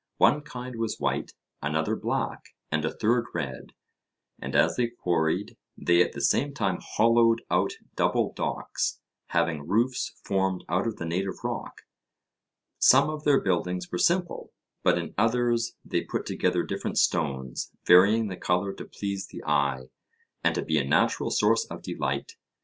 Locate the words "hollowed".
6.81-7.43